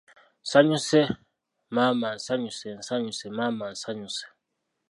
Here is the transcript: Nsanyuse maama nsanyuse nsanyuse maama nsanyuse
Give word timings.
Nsanyuse 0.43 0.99
maama 1.75 2.07
nsanyuse 2.17 2.67
nsanyuse 2.79 3.25
maama 3.37 3.65
nsanyuse 3.73 4.23